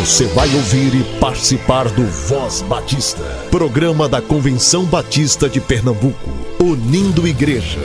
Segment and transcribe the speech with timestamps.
[0.00, 6.30] Você vai ouvir e participar do Voz Batista, programa da Convenção Batista de Pernambuco,
[6.60, 7.78] unindo igreja.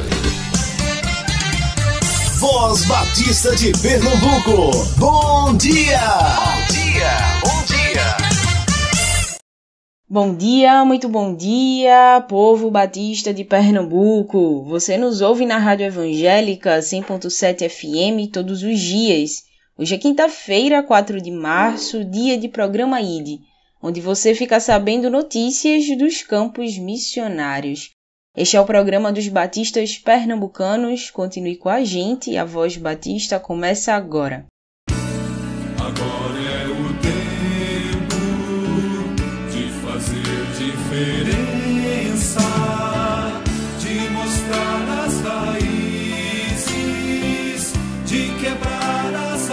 [2.40, 6.00] Voz Batista de Pernambuco, bom dia!
[6.10, 7.12] Bom dia,
[7.44, 8.18] bom dia!
[10.10, 14.66] Bom dia, muito bom dia, povo batista de Pernambuco.
[14.66, 19.49] Você nos ouve na Rádio Evangélica 100.7 FM todos os dias
[19.80, 23.40] Hoje é quinta-feira, 4 de março, dia de programa ID,
[23.82, 27.92] onde você fica sabendo notícias dos campos missionários.
[28.36, 31.10] Este é o programa dos batistas pernambucanos.
[31.10, 34.48] Continue com a gente, a Voz Batista começa agora.
[35.80, 38.20] Agora é o tempo
[39.50, 42.42] de fazer diferença,
[43.80, 45.72] de mostrar as raízes,
[48.06, 48.79] de quebrar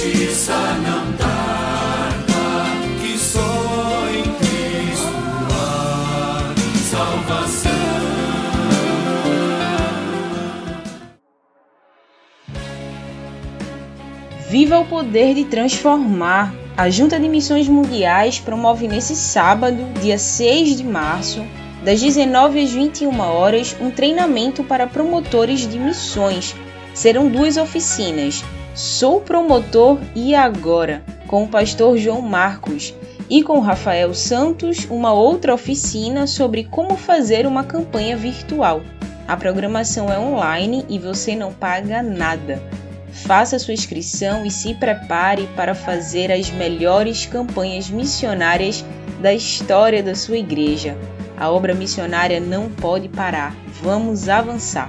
[0.00, 2.32] justiça não tarda,
[3.02, 5.12] que só em Cristo
[5.52, 6.54] há
[6.90, 7.70] salvação.
[14.48, 16.54] Viva o poder de transformar!
[16.78, 21.44] A Junta de Missões Mundiais promove nesse sábado, dia 6 de março,
[21.84, 26.56] das 19 às 21 horas, um treinamento para promotores de missões.
[26.94, 28.42] Serão duas oficinas:
[28.74, 32.94] Sou Promotor e Agora, com o pastor João Marcos,
[33.28, 38.82] e com Rafael Santos, uma outra oficina sobre como fazer uma campanha virtual.
[39.28, 42.60] A programação é online e você não paga nada.
[43.12, 48.84] Faça sua inscrição e se prepare para fazer as melhores campanhas missionárias
[49.20, 50.96] da história da sua igreja.
[51.36, 53.54] A obra missionária não pode parar.
[53.80, 54.88] Vamos avançar.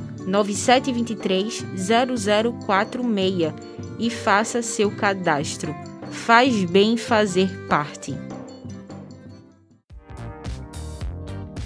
[0.27, 1.65] 9723
[2.65, 3.53] 0046
[3.99, 5.75] e faça seu cadastro.
[6.11, 8.15] Faz bem fazer parte.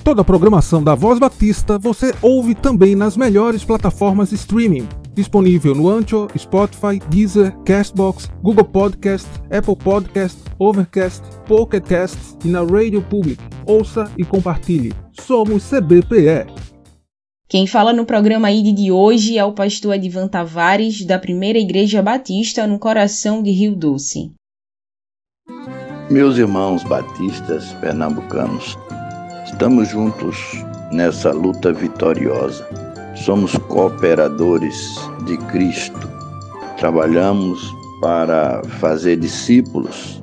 [0.05, 4.87] Toda a programação da Voz Batista você ouve também nas melhores plataformas streaming.
[5.15, 12.59] Disponível no Ancho, Spotify, Deezer, Castbox, Google Podcast, Apple Podcast, Overcast, Pocket Cast e na
[12.59, 13.41] Radio Public.
[13.65, 14.93] Ouça e compartilhe.
[15.11, 16.64] Somos CBPE.
[17.47, 22.01] Quem fala no programa ID de hoje é o pastor Edvan Tavares, da Primeira Igreja
[22.01, 24.31] Batista no coração de Rio Doce.
[26.09, 28.75] Meus irmãos batistas pernambucanos,
[29.45, 30.35] estamos juntos
[30.91, 32.67] nessa luta vitoriosa.
[33.15, 34.95] Somos cooperadores
[35.27, 36.09] de Cristo.
[36.77, 37.71] Trabalhamos
[38.01, 40.19] para fazer discípulos.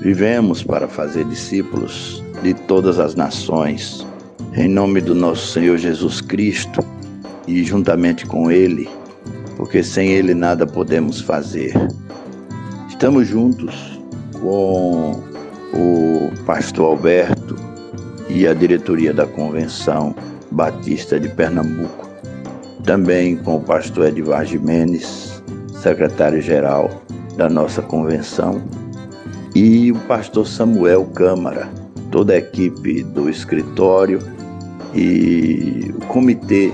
[0.00, 4.06] Vivemos para fazer discípulos de todas as nações.
[4.54, 6.84] Em nome do nosso Senhor Jesus Cristo
[7.48, 8.86] e juntamente com Ele,
[9.56, 11.72] porque sem Ele nada podemos fazer.
[12.86, 13.98] Estamos juntos
[14.42, 15.22] com
[15.72, 17.56] o pastor Alberto
[18.28, 20.14] e a diretoria da Convenção
[20.50, 22.10] Batista de Pernambuco,
[22.84, 25.42] também com o pastor Edvar Jimenez,
[25.80, 26.90] secretário-geral
[27.38, 28.62] da nossa convenção,
[29.54, 31.70] e o pastor Samuel Câmara,
[32.10, 34.18] toda a equipe do escritório
[34.94, 36.72] e o comitê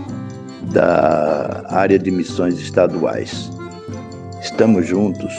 [0.73, 3.51] da área de missões estaduais.
[4.43, 5.33] Estamos juntos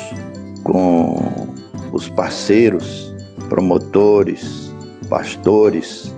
[0.63, 1.49] com
[1.91, 3.13] os parceiros,
[3.47, 4.73] promotores,
[5.09, 6.13] pastores,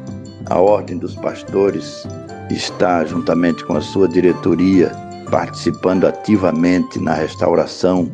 [0.50, 2.06] a Ordem dos Pastores
[2.50, 4.92] está, juntamente com a sua diretoria,
[5.30, 8.12] participando ativamente na restauração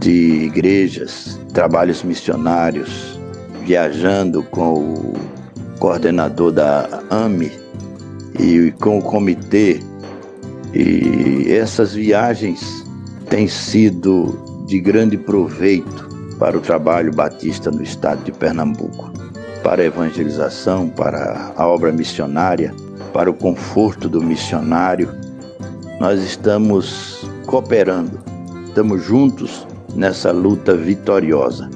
[0.00, 3.20] de igrejas, trabalhos missionários,
[3.64, 5.12] viajando com o
[5.78, 7.61] coordenador da AME
[8.38, 9.80] e com o comitê.
[10.74, 12.84] E essas viagens
[13.28, 16.08] têm sido de grande proveito
[16.38, 19.12] para o trabalho batista no estado de Pernambuco,
[19.62, 22.74] para a evangelização, para a obra missionária,
[23.12, 25.08] para o conforto do missionário.
[26.00, 28.18] Nós estamos cooperando,
[28.66, 31.68] estamos juntos nessa luta vitoriosa.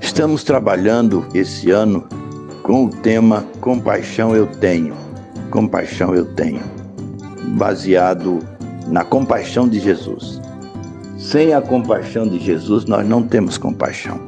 [0.00, 2.08] Estamos trabalhando esse ano
[2.62, 5.07] com o tema Compaixão Eu Tenho.
[5.50, 6.62] Compaixão Eu Tenho,
[7.56, 8.38] baseado
[8.86, 10.40] na compaixão de Jesus.
[11.18, 14.20] Sem a compaixão de Jesus, nós não temos compaixão,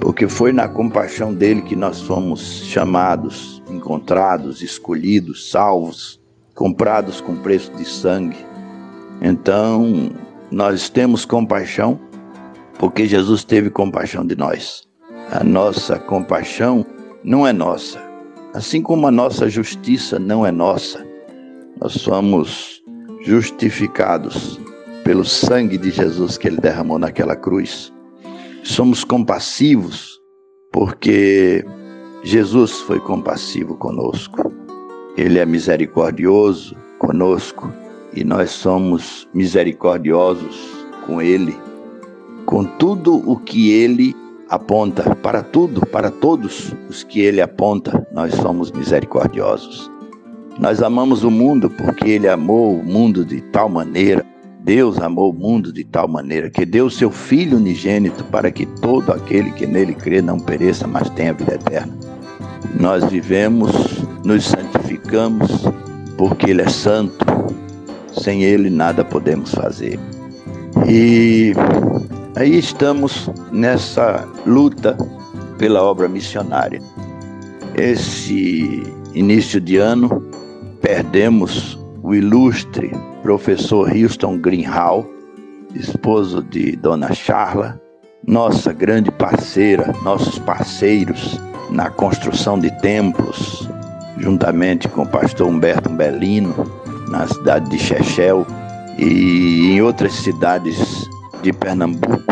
[0.00, 6.20] porque foi na compaixão dele que nós fomos chamados, encontrados, escolhidos, salvos,
[6.54, 8.38] comprados com preço de sangue.
[9.20, 10.10] Então,
[10.50, 11.98] nós temos compaixão
[12.78, 14.82] porque Jesus teve compaixão de nós.
[15.30, 16.84] A nossa compaixão
[17.22, 17.98] não é nossa,
[18.54, 21.04] assim como a nossa justiça não é nossa.
[21.80, 22.82] Nós somos
[23.22, 24.58] justificados
[25.02, 27.92] pelo sangue de Jesus que ele derramou naquela cruz.
[28.62, 30.18] Somos compassivos
[30.72, 31.64] porque
[32.22, 34.50] Jesus foi compassivo conosco.
[35.16, 37.70] Ele é misericordioso conosco
[38.14, 41.54] e nós somos misericordiosos com ele
[42.46, 44.14] com tudo o que ele
[44.48, 49.90] aponta, para tudo, para todos os que ele aponta, nós somos misericordiosos.
[50.58, 54.24] Nós amamos o mundo porque ele amou o mundo de tal maneira,
[54.64, 59.12] Deus amou o mundo de tal maneira que deu seu Filho unigênito para que todo
[59.12, 61.92] aquele que nele crê não pereça, mas tenha vida eterna.
[62.80, 65.66] Nós vivemos, nos santificamos
[66.16, 67.26] porque ele é santo.
[68.12, 69.98] Sem ele nada podemos fazer.
[70.88, 71.52] E
[72.36, 74.96] Aí estamos nessa luta
[75.56, 76.82] pela obra missionária.
[77.76, 78.82] Esse
[79.14, 80.20] início de ano
[80.80, 82.90] perdemos o ilustre
[83.22, 85.08] professor Houston Greenhall,
[85.76, 87.80] esposo de Dona Charla,
[88.26, 93.68] nossa grande parceira, nossos parceiros na construção de templos,
[94.18, 96.52] juntamente com o pastor Humberto Belino,
[97.08, 98.44] na cidade de Chechel
[98.98, 101.08] e em outras cidades
[101.44, 102.22] de Pernambuco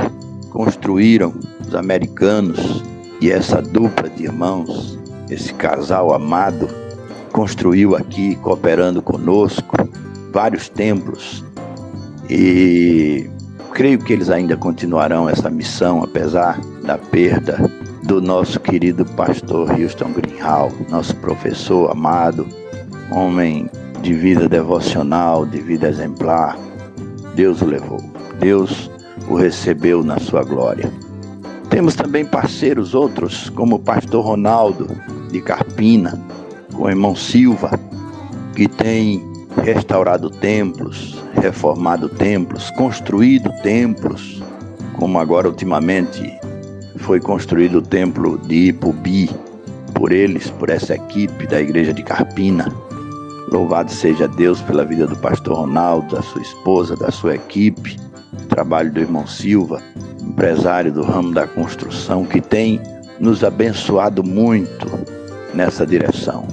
[0.49, 2.83] construíram os americanos
[3.21, 6.67] e essa dupla de irmãos, esse casal amado,
[7.31, 9.77] construiu aqui, cooperando conosco,
[10.33, 11.45] vários templos.
[12.31, 13.29] e
[13.75, 17.59] creio que eles ainda continuarão essa missão, apesar da perda
[18.05, 22.47] do nosso querido pastor Houston Greenhall, nosso professor amado,
[23.11, 23.69] homem
[24.01, 26.57] de vida devocional, de vida exemplar.
[27.35, 28.01] Deus o levou,
[28.39, 28.92] Deus
[29.33, 30.93] o recebeu na sua glória.
[31.71, 34.89] Temos também parceiros outros, como o pastor Ronaldo
[35.31, 36.21] de Carpina,
[36.75, 37.81] com o irmão Silva,
[38.55, 39.23] que tem
[39.63, 44.43] restaurado templos, reformado templos, construído templos,
[44.99, 46.31] como agora ultimamente
[46.99, 49.31] foi construído o templo de Ipubi
[49.95, 52.71] por eles, por essa equipe da igreja de Carpina.
[53.51, 57.97] Louvado seja Deus pela vida do pastor Ronaldo, da sua esposa, da sua equipe,
[58.49, 59.83] trabalho do irmão Silva,
[60.21, 62.81] empresário do ramo da construção, que tem
[63.21, 64.87] nos abençoado muito
[65.55, 66.47] nessa direção.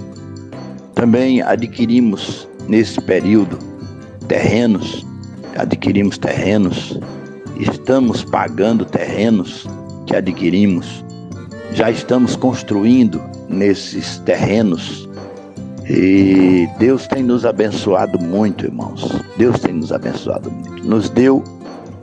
[0.94, 3.58] Também adquirimos nesse período
[4.28, 5.06] terrenos,
[5.58, 7.00] adquirimos terrenos,
[7.58, 9.66] estamos pagando terrenos
[10.06, 11.04] que adquirimos,
[11.72, 15.10] já estamos construindo nesses terrenos
[15.90, 19.12] e Deus tem nos abençoado muito, irmãos.
[19.38, 20.88] Deus tem nos abençoado muito.
[20.88, 21.44] Nos deu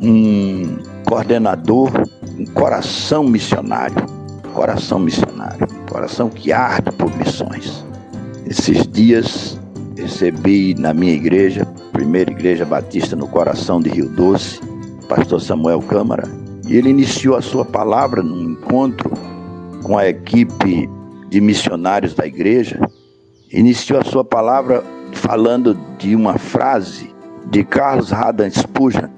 [0.01, 1.91] um coordenador,
[2.39, 3.97] um coração missionário,
[4.53, 7.85] coração missionário, coração que arde por missões.
[8.47, 9.61] Esses dias
[9.97, 14.61] recebi na minha igreja, primeira igreja batista no coração de Rio Doce,
[15.09, 16.25] pastor Samuel Câmara,
[16.67, 19.11] e ele iniciou a sua palavra num encontro
[19.83, 20.89] com a equipe
[21.29, 22.81] de missionários da igreja,
[23.53, 27.15] iniciou a sua palavra falando de uma frase
[27.51, 29.09] de Carlos Haddon Spurgeon,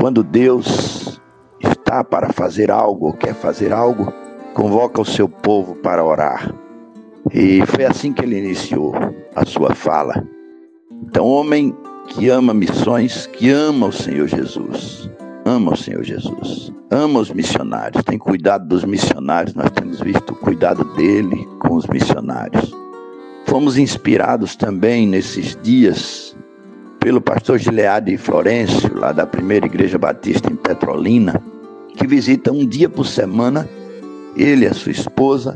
[0.00, 1.20] quando Deus
[1.60, 4.12] está para fazer algo ou quer fazer algo,
[4.54, 6.54] convoca o seu povo para orar.
[7.34, 8.94] E foi assim que ele iniciou
[9.34, 10.24] a sua fala.
[11.02, 11.76] Então, homem
[12.06, 15.10] que ama missões, que ama o Senhor Jesus,
[15.44, 20.36] ama o Senhor Jesus, ama os missionários, tem cuidado dos missionários, nós temos visto o
[20.36, 22.72] cuidado dele com os missionários.
[23.46, 26.27] Fomos inspirados também nesses dias
[27.08, 31.42] pelo pastor Gileade Florencio, lá da primeira igreja batista em Petrolina,
[31.96, 33.66] que visita um dia por semana,
[34.36, 35.54] ele e a sua esposa,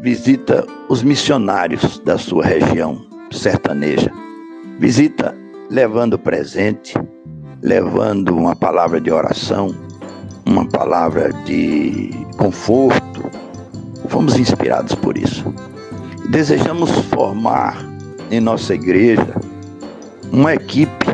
[0.00, 4.12] visita os missionários da sua região sertaneja.
[4.80, 5.36] Visita
[5.70, 6.94] levando presente,
[7.62, 9.72] levando uma palavra de oração,
[10.44, 13.22] uma palavra de conforto.
[14.08, 15.44] Fomos inspirados por isso.
[16.28, 17.78] Desejamos formar
[18.32, 19.47] em nossa igreja
[20.32, 21.06] uma equipe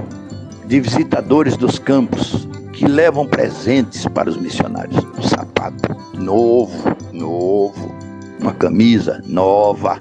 [0.66, 5.04] de visitadores dos campos que levam presentes para os missionários.
[5.18, 7.94] Um sapato novo, novo,
[8.40, 9.98] uma camisa nova,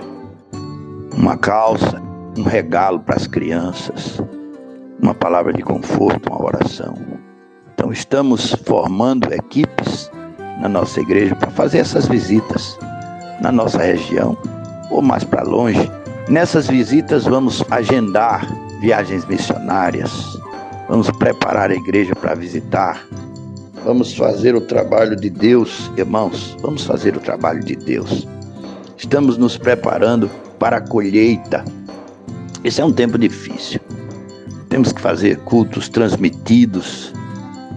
[1.16, 2.02] uma calça,
[2.38, 4.20] um regalo para as crianças,
[5.02, 6.96] uma palavra de conforto, uma oração.
[7.74, 10.10] Então estamos formando equipes
[10.60, 12.78] na nossa igreja para fazer essas visitas
[13.42, 14.38] na nossa região
[14.90, 15.92] ou mais para longe.
[16.30, 18.48] Nessas visitas vamos agendar
[18.84, 20.12] viagens missionárias,
[20.90, 23.02] vamos preparar a igreja para visitar,
[23.86, 28.28] vamos fazer o trabalho de Deus, irmãos, vamos fazer o trabalho de Deus.
[28.98, 31.64] Estamos nos preparando para a colheita.
[32.62, 33.80] Esse é um tempo difícil.
[34.68, 37.14] Temos que fazer cultos transmitidos,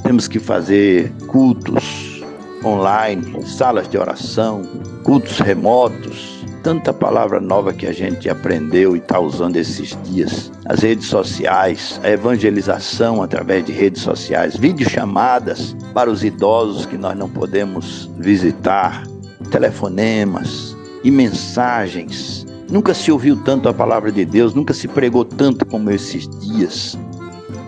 [0.03, 2.21] temos que fazer cultos
[2.65, 4.61] online, salas de oração,
[5.05, 10.51] cultos remotos, tanta palavra nova que a gente aprendeu e está usando esses dias.
[10.65, 17.17] As redes sociais, a evangelização através de redes sociais, videochamadas para os idosos que nós
[17.17, 19.07] não podemos visitar,
[19.49, 22.45] telefonemas e mensagens.
[22.69, 26.99] Nunca se ouviu tanto a palavra de Deus, nunca se pregou tanto como esses dias.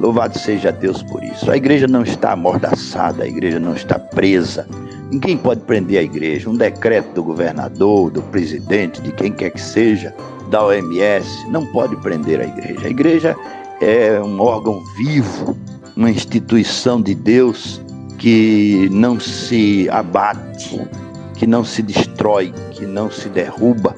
[0.00, 1.48] Louvado seja Deus por isso.
[1.48, 4.66] A igreja não está amordaçada, a igreja não está presa.
[5.10, 6.50] Ninguém pode prender a igreja.
[6.50, 10.14] Um decreto do governador, do presidente, de quem quer que seja,
[10.50, 12.86] da OMS, não pode prender a igreja.
[12.86, 13.36] A igreja
[13.80, 15.56] é um órgão vivo,
[15.96, 17.80] uma instituição de Deus
[18.18, 20.80] que não se abate,
[21.36, 23.94] que não se destrói, que não se derruba,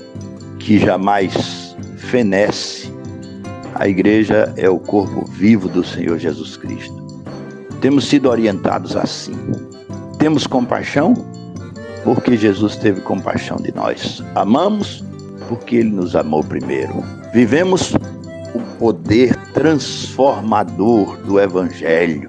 [0.58, 2.92] que jamais fenece.
[3.74, 7.00] A igreja é o corpo vivo do Senhor Jesus Cristo.
[7.80, 9.34] Temos sido orientados assim.
[10.20, 11.14] Temos compaixão
[12.04, 14.22] porque Jesus teve compaixão de nós.
[14.34, 15.02] Amamos
[15.48, 17.02] porque ele nos amou primeiro.
[17.32, 17.94] Vivemos
[18.54, 22.28] o poder transformador do evangelho.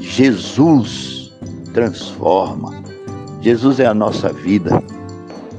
[0.00, 1.30] Jesus
[1.74, 2.82] transforma.
[3.42, 4.82] Jesus é a nossa vida.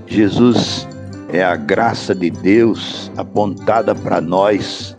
[0.08, 0.88] Jesus
[1.32, 4.96] é a graça de Deus apontada para nós,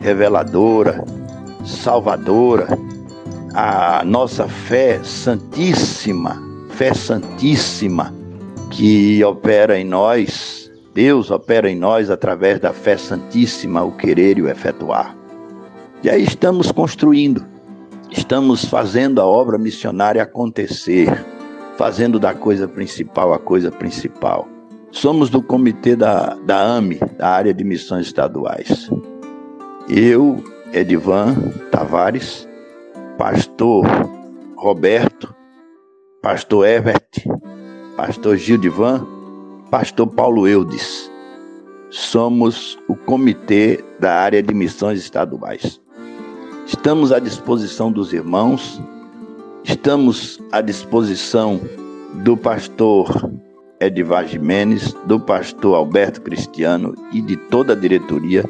[0.00, 1.04] reveladora,
[1.62, 2.68] salvadora,
[3.54, 8.14] a nossa fé santíssima, fé santíssima
[8.70, 14.42] que opera em nós, Deus opera em nós através da fé santíssima, o querer e
[14.42, 15.16] o efetuar.
[16.02, 17.44] E aí estamos construindo,
[18.10, 21.08] estamos fazendo a obra missionária acontecer,
[21.76, 24.48] fazendo da coisa principal a coisa principal.
[24.92, 28.90] Somos do comitê da, da AME, da área de missões estaduais.
[29.88, 31.34] Eu, Edivan
[31.70, 32.48] Tavares,
[33.20, 33.84] pastor
[34.56, 35.34] Roberto,
[36.22, 37.10] pastor Herbert,
[37.94, 39.06] pastor Gildivan,
[39.70, 41.12] pastor Paulo Eudes.
[41.90, 45.78] Somos o comitê da área de missões estaduais.
[46.66, 48.80] Estamos à disposição dos irmãos,
[49.64, 51.60] estamos à disposição
[52.24, 53.30] do pastor
[53.80, 58.46] Edivar Jimenez, do pastor Alberto Cristiano e de toda a diretoria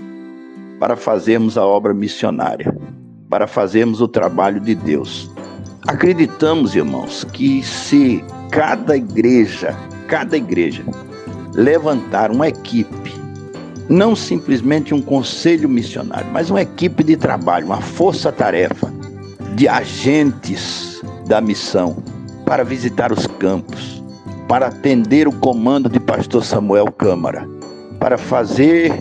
[0.79, 2.73] para fazermos a obra missionária,
[3.31, 5.31] para fazermos o trabalho de Deus.
[5.87, 9.75] Acreditamos, irmãos, que se cada igreja,
[10.09, 10.85] cada igreja
[11.55, 13.15] levantar uma equipe,
[13.89, 18.93] não simplesmente um conselho missionário, mas uma equipe de trabalho, uma força-tarefa
[19.55, 22.03] de agentes da missão
[22.45, 24.03] para visitar os campos,
[24.49, 27.49] para atender o comando de pastor Samuel Câmara,
[28.01, 28.93] para fazer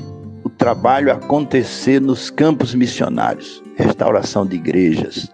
[0.43, 5.31] o trabalho acontecer nos campos missionários, restauração de igrejas,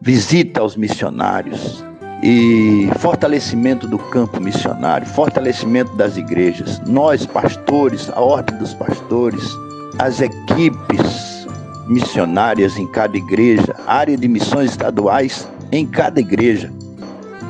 [0.00, 1.84] visita aos missionários
[2.22, 6.80] e fortalecimento do campo missionário, fortalecimento das igrejas.
[6.86, 9.50] Nós, pastores, a ordem dos pastores,
[9.98, 11.46] as equipes
[11.88, 16.72] missionárias em cada igreja, área de missões estaduais em cada igreja,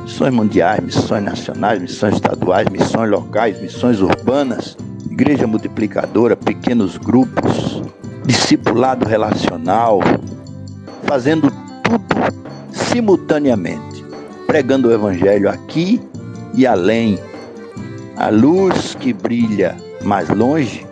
[0.03, 4.77] missões mundiais, missões nacionais, missões estaduais, missões locais, missões urbanas,
[5.09, 7.81] igreja multiplicadora, pequenos grupos,
[8.25, 9.99] discipulado relacional,
[11.07, 11.51] fazendo
[11.83, 12.15] tudo
[12.71, 14.05] simultaneamente,
[14.45, 16.01] pregando o evangelho aqui
[16.53, 17.17] e além.
[18.17, 20.85] A luz que brilha mais longe,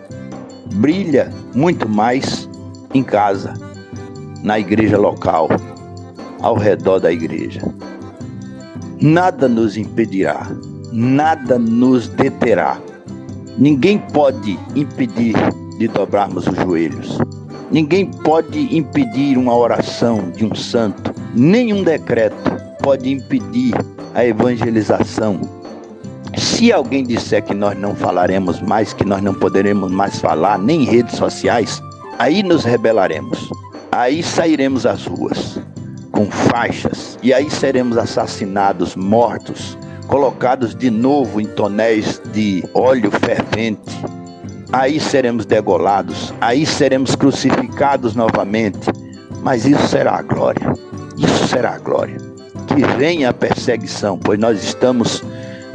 [0.74, 2.48] brilha muito mais
[2.94, 3.54] em casa,
[4.42, 5.48] na igreja local,
[6.40, 7.60] ao redor da igreja
[9.00, 10.46] nada nos impedirá,
[10.92, 12.80] nada nos deterá.
[13.58, 15.34] Ninguém pode impedir
[15.78, 17.18] de dobrarmos os joelhos.
[17.70, 21.12] Ninguém pode impedir uma oração de um santo.
[21.34, 22.36] Nenhum decreto
[22.82, 23.74] pode impedir
[24.14, 25.40] a evangelização.
[26.36, 30.82] Se alguém disser que nós não falaremos mais, que nós não poderemos mais falar, nem
[30.82, 31.82] em redes sociais,
[32.18, 33.50] aí nos rebelaremos.
[33.90, 35.58] Aí sairemos às ruas
[36.12, 39.76] com faixas, e aí seremos assassinados, mortos,
[40.06, 43.94] colocados de novo em tonéis de óleo fervente.
[44.72, 48.88] Aí seremos degolados, aí seremos crucificados novamente.
[49.42, 50.72] Mas isso será a glória.
[51.16, 52.16] Isso será a glória.
[52.66, 55.22] Que venha a perseguição, pois nós estamos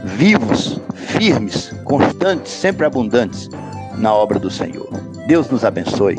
[0.03, 3.49] vivos, firmes, constantes, sempre abundantes
[3.95, 4.89] na obra do Senhor.
[5.27, 6.17] Deus nos abençoe.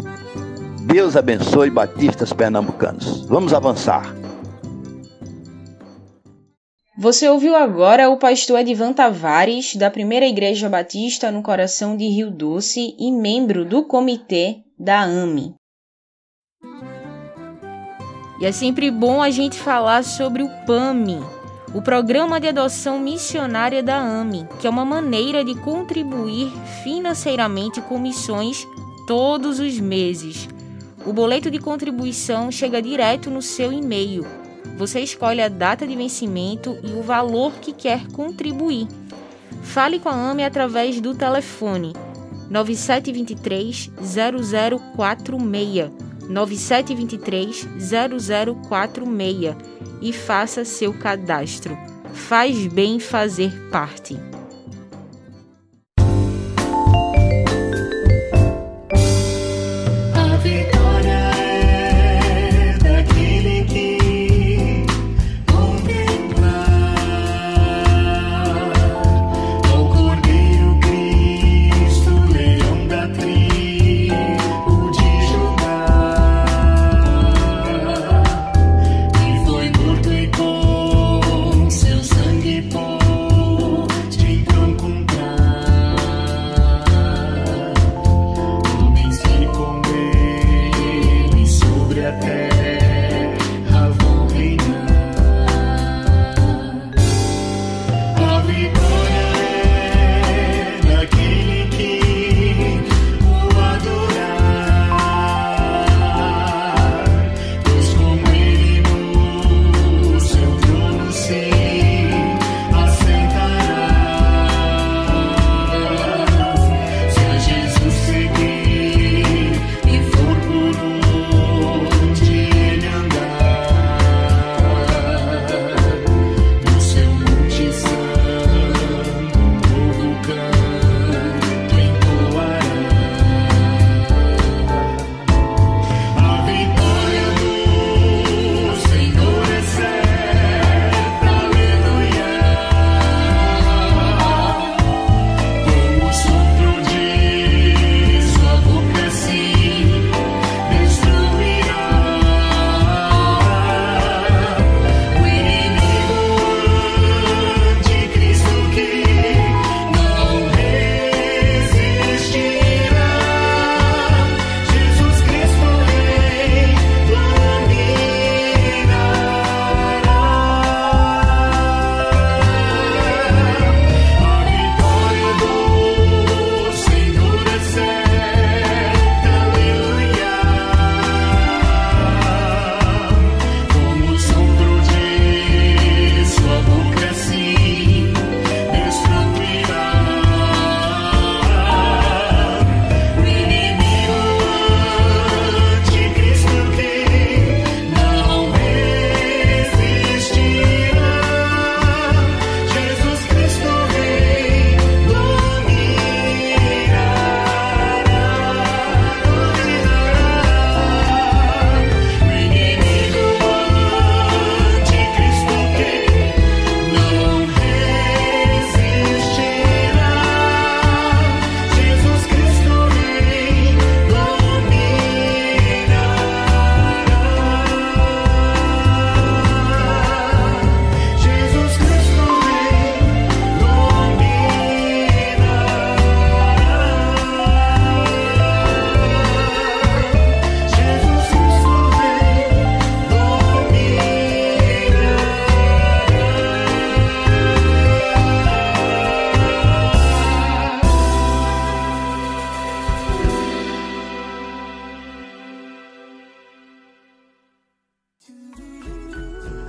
[0.83, 3.27] Deus abençoe batistas pernambucanos.
[3.29, 4.22] Vamos avançar.
[6.96, 12.31] Você ouviu agora o pastor Edvan Tavares, da Primeira Igreja Batista no coração de Rio
[12.31, 15.55] Doce e membro do comitê da AME.
[18.38, 21.18] E é sempre bom a gente falar sobre o PAMI,
[21.74, 26.52] o Programa de Adoção Missionária da AME, que é uma maneira de contribuir
[26.83, 28.66] financeiramente com missões
[29.07, 30.46] todos os meses.
[31.07, 34.41] O boleto de contribuição chega direto no seu e-mail.
[34.77, 38.89] Você escolhe a data de vencimento e o valor que quer contribuir.
[39.63, 41.93] Fale com a AME através do telefone
[42.51, 43.91] 9723
[44.97, 45.91] 0046
[46.29, 47.69] 9723
[48.69, 49.57] 0046
[50.01, 51.77] e faça seu cadastro.
[52.13, 54.32] Faz bem fazer parte.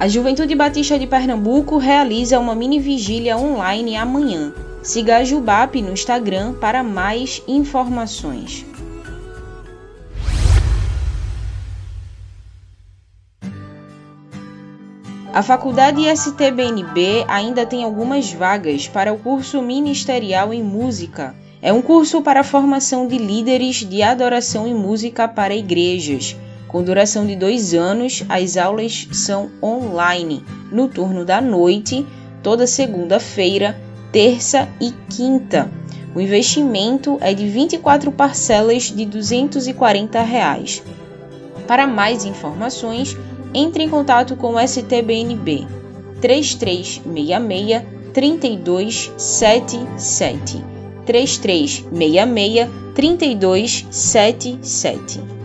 [0.03, 4.53] A Juventude Batista de Pernambuco realiza uma mini vigília online amanhã.
[4.81, 8.65] Siga a Jubap no Instagram para mais informações.
[15.33, 21.33] A Faculdade STBNB ainda tem algumas vagas para o curso Ministerial em Música.
[21.61, 26.35] É um curso para a formação de líderes de adoração e música para igrejas.
[26.73, 32.03] Com duração de dois anos, as aulas são online, no turno da noite,
[32.41, 33.79] toda segunda-feira,
[34.11, 35.69] terça e quinta.
[36.15, 40.81] O investimento é de 24 parcelas de 240 reais.
[41.67, 43.15] Para mais informações,
[43.53, 45.67] entre em contato com o STBNB
[46.21, 47.83] 3366
[48.13, 50.63] 3277
[51.05, 55.42] 3366 3277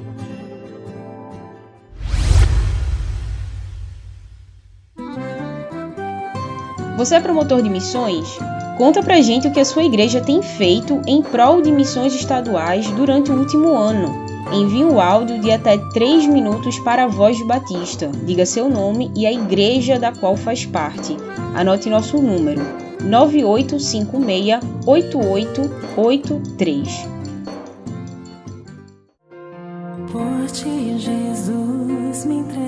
[6.98, 8.36] Você é promotor de missões?
[8.76, 12.90] Conta pra gente o que a sua igreja tem feito em prol de missões estaduais
[12.90, 14.26] durante o último ano.
[14.52, 18.10] Envie um áudio de até 3 minutos para a Voz Batista.
[18.24, 21.16] Diga seu nome e a igreja da qual faz parte.
[21.54, 22.62] Anote nosso número:
[23.04, 27.08] 9856 8883.
[30.10, 32.67] Por ti, Jesus, me entrego